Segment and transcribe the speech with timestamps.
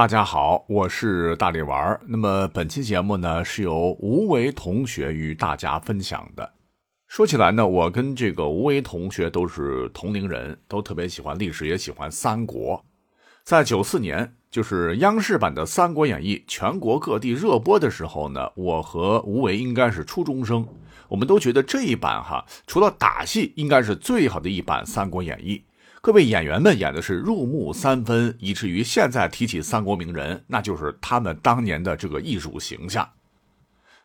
[0.00, 2.00] 大家好，我是大力丸。
[2.06, 6.54] 那么本期节目呢，是由吴为同学与大家分享的。
[7.06, 12.82] 说起来呢，我跟这个吴为同学都是同龄人，都特别喜欢历史，也喜欢三国。
[13.44, 20.66] 在九四年，就是央视版的《三国演义》全国各地热播的时候呢，我和吴为应该是初中生，
[21.08, 25.58] 我们都觉得这一版哈，除了打戏，应该是最好的一版《三国演义》。
[26.02, 33.06] 各位演员们演的是入木三分，以至于现在提起三国名人，那就是他们当年的这个艺术形象。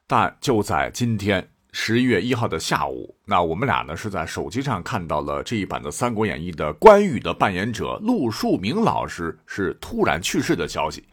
[0.06, 11.06] 但就在今天十一月一号的下午，那我们俩呢是在手机上看到了这一版的《三国演义》的关羽的扮演者陆树铭老师是突然去世的消息。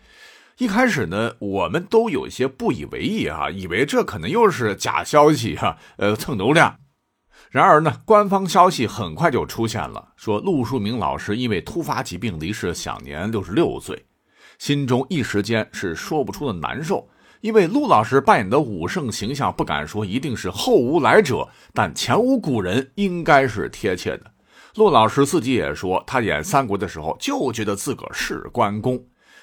[0.58, 6.76] 一开始呢，我们都有一些不以为意啊，以为这可能又是假消息哈，呃，蹭流量。
[7.52, 14.06] 然而呢，官方消息很快就出现了，说陆树铭老师因为突发疾病离世，享年六十六岁。
[14.58, 17.06] 心中一时间是说不出的难受，
[17.42, 24.32] 因为陆老师扮演的武圣形象，不敢说一定是后无来者，但前无古人，应该是贴切的。
[24.76, 28.98] 陆老师自己也说，他演三国的时候就觉得自个儿是关公。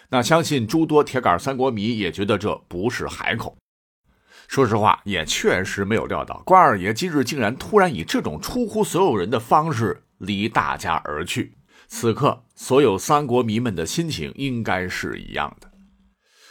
[0.10, 3.56] 那相信诸多铁杆三国迷也觉得这不是海口。
[4.50, 11.56] 说实话，也确实没有料到关二爷今日竟然突然以这种出乎所有人的方式离大家而去。
[11.88, 15.70] 此刻，所有三国迷们的心情应该是一样的。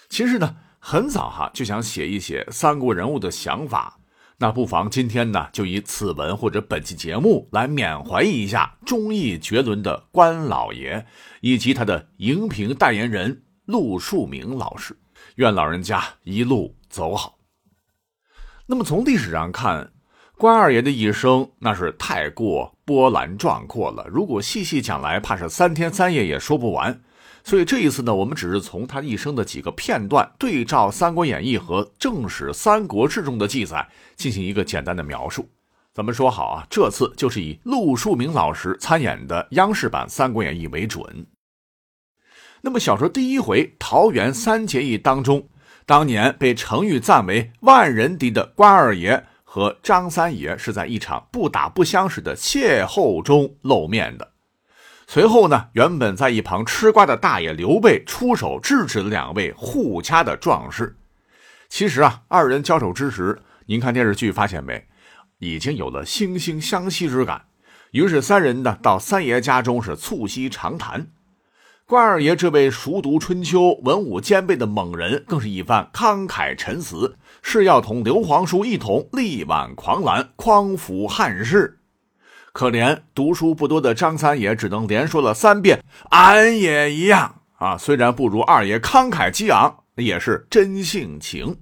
[0.09, 3.99] 其实呢，很早哈就想写一写三国人物的想法，
[4.37, 11.05] 那不妨今天呢就以此文或者本期节目来缅怀一下忠义绝伦的关老爷
[11.41, 14.97] 以及他的荧屏代言人陆树铭老师。
[15.35, 17.38] 愿老人家一路走好。
[18.71, 19.93] 那么从历史上看，
[20.37, 24.07] 关二爷的一生那是太过波澜壮阔了。
[24.11, 27.01] 如果细细讲来，怕是三天三夜也说不完。
[27.43, 35.49] 所以这一次呢，我们只是从他一生的几个片段，对照《三国演义》和正史《三国志》中的记载，进行一个简单的描述。
[35.95, 41.27] 咱们说好啊，这次就是以陆树铭老师参演的央视版《三国演义》为准。
[42.61, 45.49] 那么小说第一回桃园三结义当中。
[45.89, 54.33] 当年被程昱赞为万人敌的关二爷和张三爷是在一场不打不相识的邂逅中露面的。
[55.07, 60.95] 随后呢，原本在一旁吃瓜的大爷刘备出手制止了两位互掐的壮士。
[61.71, 64.87] 其实啊，二人交手之时，您看电视剧发现没，
[65.39, 67.47] 已经有了惺惺相惜之感。
[67.93, 71.07] 于是三人呢，到三爷家中是促膝长谈。
[71.89, 81.79] 关二爷这位熟读春秋、文武兼备的猛人，更是一番慷慨陈词，誓要同刘皇叔一同力挽狂澜、匡扶汉室。
[82.53, 85.83] 可怜读书不多的张三爷，只能连说了三遍
[86.13, 91.57] ：“俺也一样啊！”虽然不如二爷慷慨激昂，也是真性情。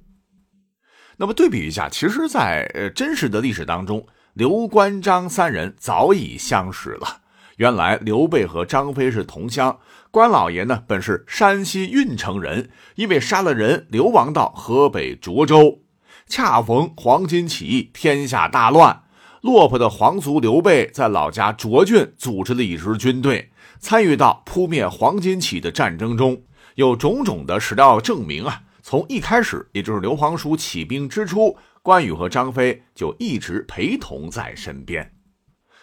[1.19, 7.21] 那么对比一下，其实，在呃真实的历史当中，刘关张三人早已相识了。
[7.57, 9.79] 原来刘备和张飞是同乡。
[10.11, 15.81] 关老爷呢，本是山西运城人，因为杀了人，流亡到河北涿州。
[16.27, 19.03] 恰逢黄巾起义，天下大乱，
[19.43, 26.43] 落魄的皇族刘备在老家涿郡组织了一支军队，参与到扑灭黄巾起义的战争中。
[26.75, 35.16] 有种种的史料证明啊，从一开始，也就是刘皇叔起兵之初，关羽和张飞就一直陪同在身边。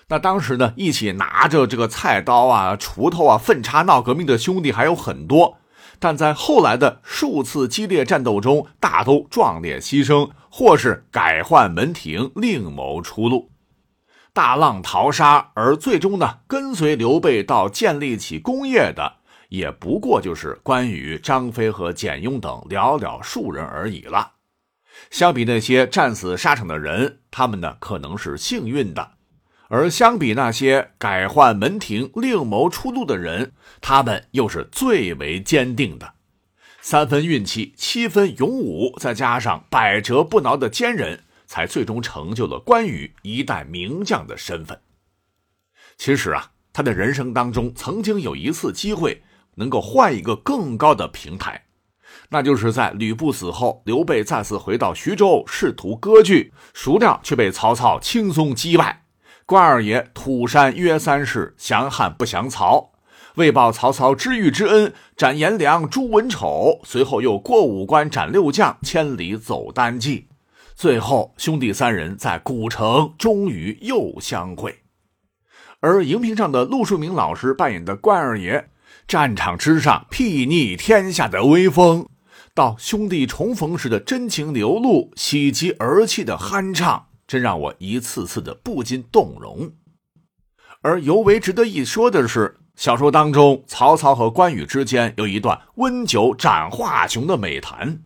[0.09, 5.57] 那当时呢，一起拿着这个菜刀啊、锄头啊，粪叉闹革命的兄弟还有很多，
[5.99, 13.49] 但在后来的数次激烈战斗中，大都壮烈牺牲，或是改换门庭，另谋出路，
[14.33, 19.13] 大浪淘沙，而最终呢，跟随刘备到建立起功业的，
[19.49, 24.33] 也不过就是关羽、张飞和简雍等寥寥数人而已了。
[25.09, 29.11] 相比那些战死沙场的人，他们呢，可能是幸运的。
[29.73, 36.13] 而相比那些改换门庭、另谋出路的人，他们又是最为坚定的。
[36.79, 44.79] 三分运气，七分勇武，再加上百折不挠的坚韧，才最终成就了关羽一代名将的身份。
[45.97, 49.23] 其实啊，他的人生当中曾经有一次机会，
[49.55, 51.65] 能够换一个更高的平台，
[52.29, 59.02] 那就是在吕布死后，刘备再次回到徐州，试图割据，孰料却被曹操轻松击败。
[59.45, 62.91] 关二爷土山约三世，降汉不降曹，
[63.35, 70.27] 为报曹操知遇之恩，斩颜良、诛文丑，随后又过五关斩六将，千里走单骑，
[70.75, 74.79] 最后兄弟三人在古城终于又相会。
[75.81, 78.69] 而荧屏上的陆树铭老师扮演的关二爷，
[79.05, 82.07] 战场之上睥睨天下的威风，
[82.55, 89.71] 到兄弟重逢时的真情流露、喜极而泣的酣畅，真让我一次次的不禁动容。
[90.81, 98.01] 而尤为值得一说的是，小说当中曹操和关羽之间有一段温酒斩华雄的美谈，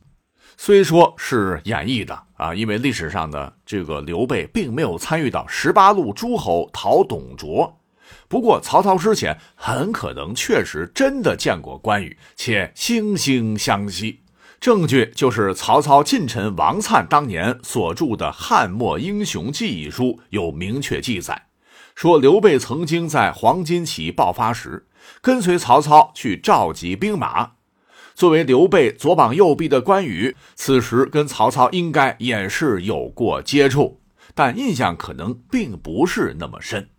[0.57, 7.79] 虽说是演绎的啊，因为历史上的这个刘备并没有参与到十八路诸侯讨董卓。
[8.27, 14.21] 不过，曹操之前很可能确实真的见过关羽，且惺惺相惜。
[14.59, 21.47] 证据就是曹操近臣王粲当年所著的《汉末英雄记》一书有明确记载，
[21.95, 24.87] 说刘备曾经在黄巾起义爆发时，
[25.21, 27.51] 跟随曹操去召集兵马。
[28.15, 34.01] 作为刘备左膀右臂的关羽，此时跟曹操应该也是有过接触，
[34.33, 36.89] 但印象可能并不是那么深。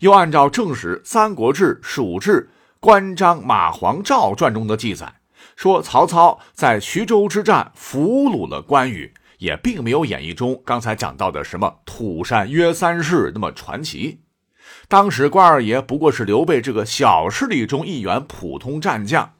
[0.00, 2.50] 又按照正史《三国志·蜀志·
[2.80, 5.14] 关张马黄赵传》中的记载，
[5.56, 14.20] 说曹操在徐州之战俘虏了关羽，也并没有演义中刚才讲到的什么土山约三世那么传奇。
[14.86, 19.32] 当时关二爷不过是刘备这个小势力中一员普通战将，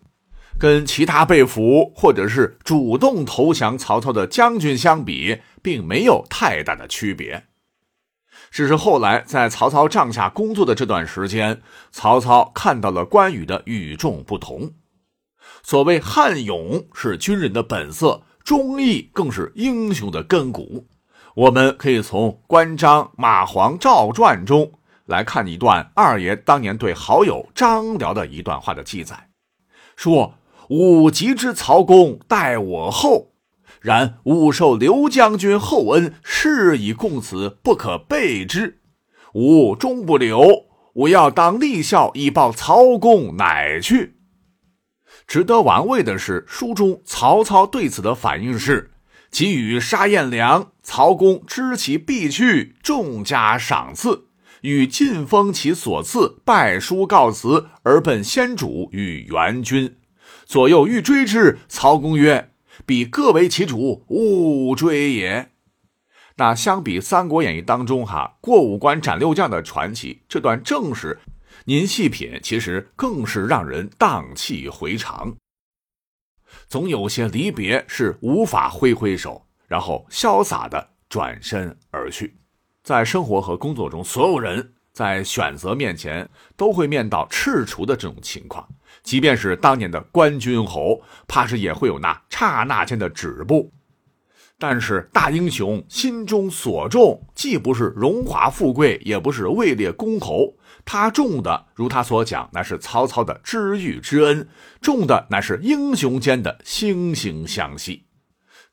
[0.59, 7.45] 跟其他被俘或者是主动投降曹操的将军相比，并没有太大的区别。
[8.51, 11.61] 只是后来在曹操帐下工作的这段时间，
[11.91, 14.73] 曹操看到了关羽的与众不同。
[15.63, 20.87] 所谓悍勇是军人的本色，忠义更是英雄的根骨。
[21.35, 24.73] 我们可以从《关张马黄赵传》中
[25.05, 29.29] 来看一段二爷当年对好友张辽的一段话的记载，
[29.97, 30.35] 说
[30.71, 33.33] ：“吾即知曹公待我厚。”
[33.83, 38.81] 然吾受刘将军厚恩，是以共此，不可背之。
[39.35, 40.65] 吾终不留，
[40.95, 44.16] 吾要当立孝以报曹公，乃去。
[45.27, 48.91] 值得玩味的是，书中曹操对此的反应是：
[49.31, 54.27] 给予杀彦良，曹公知其必去，重加赏赐，
[54.61, 59.97] 与晋封其所赐，拜书告辞，而奔先主与援军。
[60.45, 62.51] 左右欲追之，曹公曰。
[62.85, 65.51] 彼各为其主，勿追也。
[66.37, 71.19] 那相比《三国演义》当中哈过五关斩六将的传奇，这段正史，
[71.65, 75.37] 您细品，其实更是让人荡气回肠。
[76.69, 82.37] 总有些离别是无法挥挥手，然后潇洒的转身而去。
[82.83, 88.67] 在生活和工作中，所有人在选择面前都会面到踟蹰的这种情况。
[89.03, 93.73] 即便是当年的关君侯，怕是也会有那刹那间的止步。
[94.59, 100.57] 但是大英雄心中所重，既不是荣华富贵，也不是位列公侯，
[100.87, 104.49] 他中的，如他所讲，那是曹操的知遇之恩，
[104.81, 108.07] 中的乃是英雄间的惺惺相惜。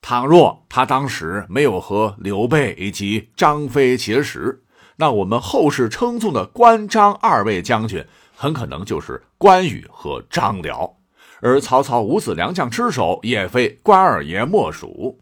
[0.00, 4.62] 倘若他当时没有和刘备以及张飞结识，
[4.96, 8.06] 那我们后世称颂的关张二位将军。
[8.36, 10.96] 很可能就是关羽和张辽，
[11.40, 15.20] 而曹操五子良将之首也非关二爷莫属。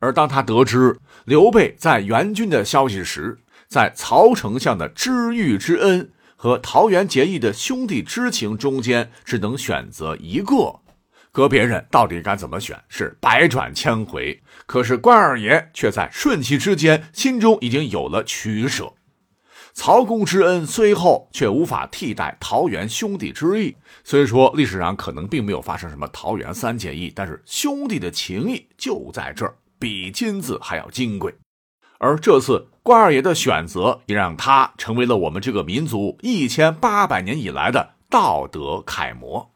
[0.00, 3.38] 而当他得知刘备在援军的消息时，
[3.70, 10.80] 在曹丞相的知遇之恩和桃园结义的兄弟之情中间，只能选择一个，
[11.30, 12.82] 搁别人到底该怎么选？
[12.88, 14.42] 是百转千回。
[14.66, 18.92] 可是关二爷却在瞬息之间，心中已经有了取舍。
[19.72, 23.76] 曹公之恩虽厚，却无法替代桃园兄弟之义。
[24.02, 31.32] 虽说历史上可能并没有发生什么桃园三结义，但是兄弟的情谊就在这儿，比金子还要金贵。
[32.02, 39.50] 而这次关二爷的选择，也让他成为了我们这个民族一千八百年以来的道德楷模。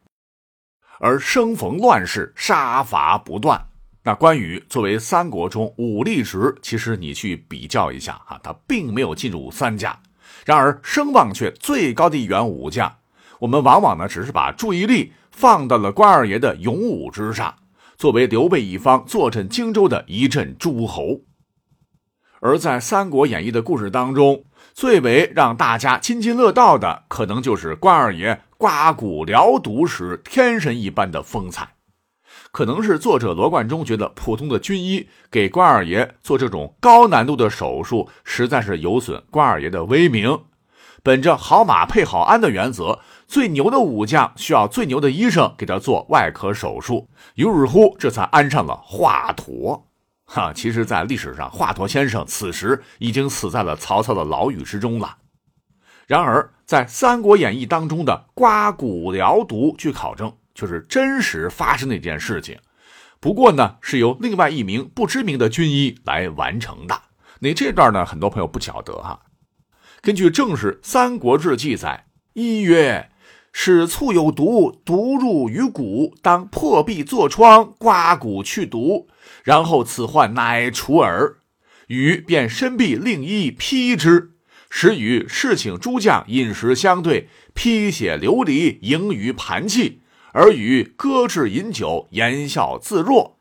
[0.99, 3.69] 而生逢乱世，杀伐不断。
[4.03, 9.99] 那关羽作为三国中武力值，其实你去比较一下啊，他并没有进入三甲，
[10.45, 12.95] 然而声望却最高的一员武将。
[13.39, 17.55] 我们往往呢，只是把注意力放到了关二爷的勇武之上，
[17.97, 21.23] 作为刘备一方坐镇荆州的一镇诸侯。
[22.45, 31.71] 而在《三国演义》的故事当中，最为让大家津津乐道的，可能就是关二爷刮骨疗毒时天神一般的风采。
[32.53, 40.39] 可能是作者罗贯中觉得普通的军医给关二爷做这种高难度的手术，实在是有损关二爷的威名。
[41.03, 47.09] 本着好马配好鞍的原则，最牛的武将需要最牛的医生给他做外科手术。
[47.37, 49.85] 于是乎，这才安上了华佗。
[50.25, 55.19] 哈，其实，在历史上，华佗先生此时已经死在了曹操的牢狱之中了。
[56.07, 62.59] 然而，在《三国演义》当中的刮骨疗毒，据考证，就是真实发生的一件事情。
[63.21, 67.01] 不过呢，是由另外一名不知名的军医来完成的。
[67.41, 69.21] 那这段呢，很多朋友不晓得哈。
[70.01, 73.11] 根据正史《三国志》记载，一曰
[73.57, 79.07] ：“使醋有毒，毒入于骨，当破壁作疮，刮骨去毒，
[79.45, 81.37] 然后此患乃除耳。”
[81.87, 84.33] 禹便申必令医批之。
[84.69, 93.39] 时与侍请诸将饮食相对，披血流离，盈于盘气，而与搁置饮酒，言笑自若。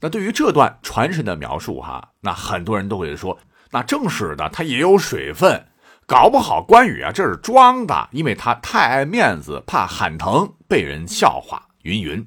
[0.00, 3.36] 那对于这段传神的描述，哈，那很多人都会说，
[3.72, 5.66] 那正史的它也有水分，
[6.06, 12.24] 搞不好关羽啊这是装的，因为他太爱面子，怕喊疼被人笑话，云云。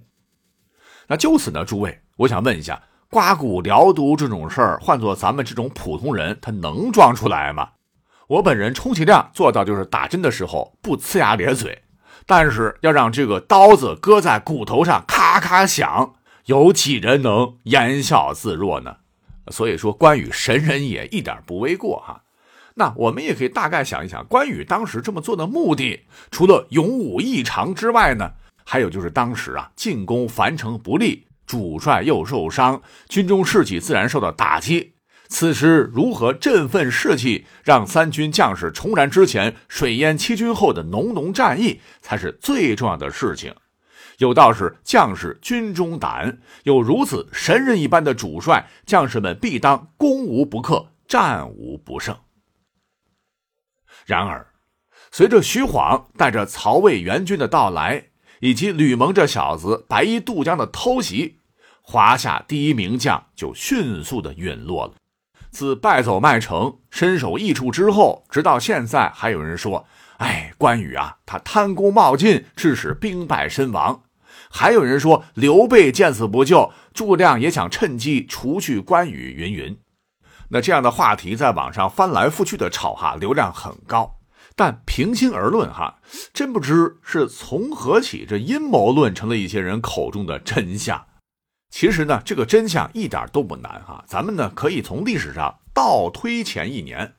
[1.08, 7.70] 那就此呢，诸位，我想问一下，刮骨疗毒这种事儿，换做咱们这种普通人，他能装出来吗？
[8.28, 11.82] 我本人充其量做到就是打针的时候不呲牙咧嘴，
[12.26, 16.16] 但是要让这个刀子搁在骨头上咔咔响，
[16.48, 18.98] 有几人能言笑自若呢？
[19.48, 22.22] 所以说关羽神人也一点不为过哈。
[22.80, 28.32] 那我们也可以大概想一想，关羽当时这么做的目的，除了勇武异常之外呢，
[28.64, 34.94] 还有就是当时啊进攻樊城不利，主帅又受伤，军中士气自然受到打击。
[35.28, 43.54] 此时如何振奋士气，让三军将士重燃之前水淹七军后的浓浓战意，才是最重要的事情。
[44.20, 52.16] 有道是将士军中胆，有如此神人一般的主帅，将士们必当攻无不克，战无不胜。
[54.10, 54.48] 然而，
[55.12, 58.06] 随着徐晃带着曹魏援军的到来，
[58.40, 61.38] 以及吕蒙这小子白衣渡江的偷袭，
[61.84, 64.94] 华夏第一名将就迅速的陨落了。
[65.52, 69.86] 自败走麦城、身首异处之后，直到现在，还有人说
[70.18, 74.02] ：“哎，关羽啊，他贪功冒进，致使兵败身亡。”
[74.50, 79.78] 还有人说：“刘备见死不救，诸葛亮也想趁机除去关羽。”云云。
[80.50, 84.18] 那这样的话题在网上翻来覆去的炒，哈，流量很高。
[84.56, 86.00] 但平心而论，哈，
[86.34, 91.06] 真不知是从何起，这阴谋论成了一些人口中的真相。
[91.70, 94.04] 其实呢，这个真相一点都不难哈。
[94.08, 97.14] 咱们呢可以从历史上倒推前一年，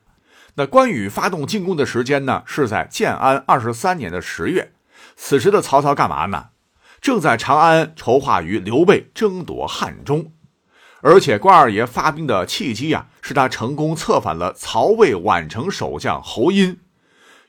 [0.55, 4.73] 那关羽发动进攻的时间呢是在建安二十三年的十月。
[5.15, 6.49] 此时的曹操干嘛呢？
[6.99, 10.33] 正在长安筹划与刘备争夺汉中。
[11.01, 16.79] 而且关二爷发兵的契机啊，是他成功策反了曹魏宛城守将侯音。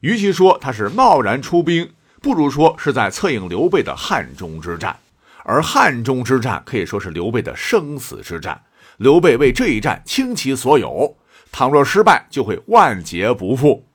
[0.01, 4.97] 与其说他是贸然出兵，不如说是在策应刘备的汉中之战。
[5.45, 8.63] 而汉中之战可以说是刘备的生死之战，
[8.97, 11.17] 刘备为这一战倾其所有，
[11.51, 13.87] 倘若失败，就会万劫不复。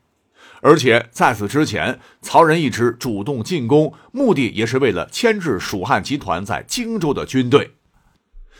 [0.61, 7.76] 而且在此之前，曹仁一直主动进攻，目的也是为了牵制蜀汉集团在荆州的军队。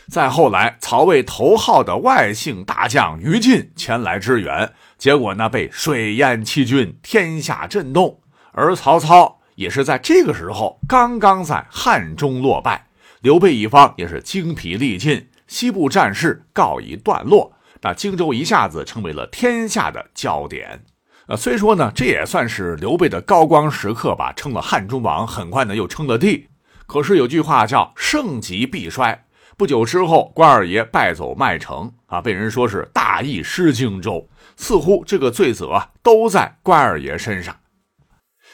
[0.09, 8.19] 再后来，曹魏头号的外姓大将于禁前来支援，结果呢被水淹七军，天下震动。
[8.51, 9.35] 而曹操。
[9.57, 12.89] 也是在这个时候，刚刚在汉中落败，
[13.21, 20.83] 刘备一方也是精疲力尽，西部战事告一段落，那荆州一下子成为了天下的焦点。
[21.25, 26.47] 呃，虽说呢，这也算是刘备的高光时刻吧，称了汉中王，很快呢又称了帝。
[26.85, 29.25] 可是有句话叫“盛极必衰”，
[29.57, 37.57] 不久之后，关二爷败走麦城啊，被人说是大意失荆州，似乎这个罪责都在关二爷身上。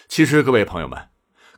[0.07, 1.09] 其实，各位朋友们，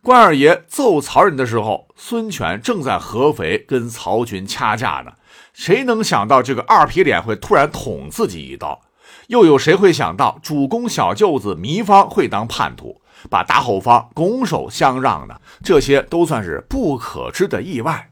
[0.01, 5.11] 关二爷揍曹仁的时候，孙权正在合肥跟曹军掐架呢。
[5.53, 8.81] 谁能想到这个二皮脸会突然捅自己一刀？
[9.27, 12.99] 又有谁会想到主公小舅子糜芳会当叛徒，
[13.29, 15.39] 把大后方拱手相让呢？
[15.63, 18.09] 这些都算是不可知的意外。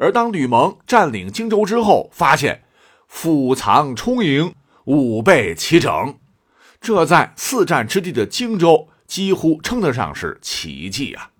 [0.00, 2.64] 而当吕蒙占领荆州之后，发现
[3.06, 4.54] 腹藏充盈，
[4.86, 6.16] 武备齐整，
[6.80, 8.88] 这在四战之地的荆州。
[9.10, 11.32] 几乎称得上是奇迹啊！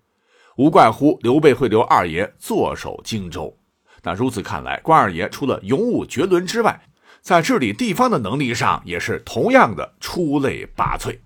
[0.56, 3.56] 无怪乎刘备会留二爷坐守荆州。
[4.02, 6.80] 那如此看来，关二爷除了勇武绝伦之外，
[7.20, 11.20] 在治理地方的能力上也是同样的出类拔萃。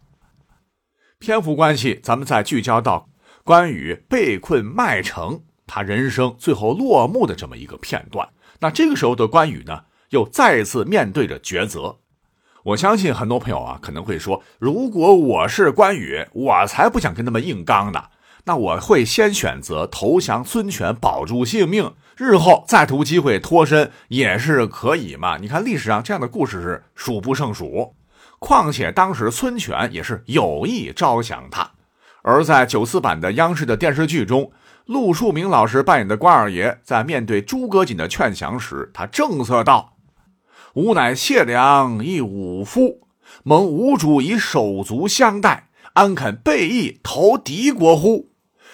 [1.19, 3.09] 篇幅关系，咱们再聚焦到
[3.43, 8.29] 关羽被困麦城，他人生最后落幕的这么一个片段。
[8.61, 11.97] 那这个时候的关羽呢，又再次面对着抉择。
[12.65, 18.05] 我相信很多朋友啊可能会说，如果我是关羽，我才不想跟他们硬刚呢。
[18.47, 25.39] 那我会先选择投降孙权，保住性命，日后再图机会脱身也是可以嘛。
[25.39, 27.95] 你看历史上这样的故事是数不胜数。
[28.39, 31.71] 况且当时孙权也是有意招降他。
[32.23, 34.51] 而在九四版的央视的电视剧中，
[34.87, 39.97] 陆树铭老师扮演的关二爷在面对诸葛瑾的劝降时，他正色道
[40.75, 43.09] ：“吾乃谢良一武夫，
[43.43, 48.31] 蒙吾主以手足相待，安肯背义投敌国乎？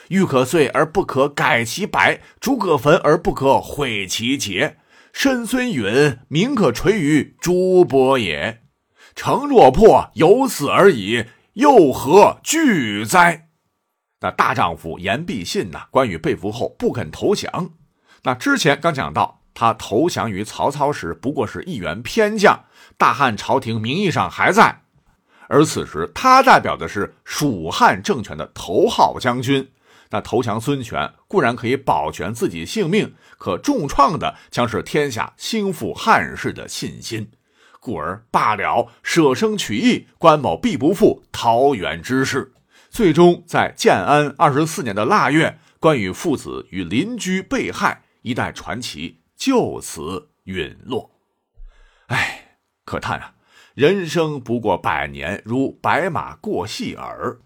[0.09, 4.79] 欲可遂而不可改其白，诸葛焚而不可毁其节。
[5.12, 8.62] 身虽允，名可垂于诸伯也。
[9.14, 13.49] 城若破，有死而已。”又何惧哉？
[14.21, 15.87] 那大丈夫言必信呐。
[15.91, 17.71] 关羽被俘后不肯投降。
[18.23, 22.65] 那之前刚讲到，他投降于曹操时，不过是一员偏将，
[22.97, 24.83] 大汉朝廷名义上还在。
[25.49, 29.71] 而此时他代表的是蜀汉政权的头号将军。
[30.11, 37.31] 那投降孙权固然可以保全自己性命，可重创的将是天下兴复汉室的信心。
[37.81, 42.53] 故而罢了，舍生取义，关某必不负桃园之事。
[42.90, 51.12] 最终在建安二十四年的腊月，关羽父子与邻居被害，一代传奇就此陨落。
[52.09, 53.35] 唉，可叹啊，
[53.75, 57.38] 人生不过百年，如白马过隙耳。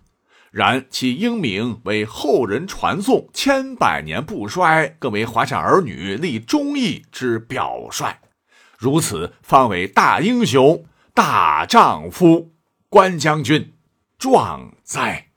[0.51, 8.21] 然其英名为后人传颂，千百年不衰，更为华夏儿女立忠义之表率。
[8.79, 12.55] 如此方为大英雄、大丈夫，
[12.89, 13.75] 关将军，
[14.17, 15.33] 壮哉！